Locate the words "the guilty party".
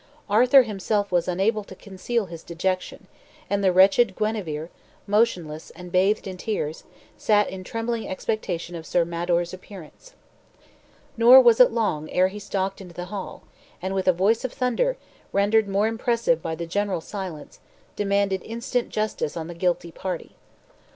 19.45-20.35